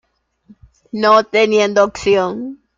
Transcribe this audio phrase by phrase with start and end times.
[0.91, 2.57] No teniendo opción.